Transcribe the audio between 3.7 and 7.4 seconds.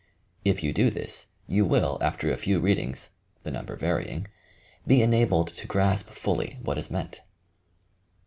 varying) be enabled to grasp fully what is meant.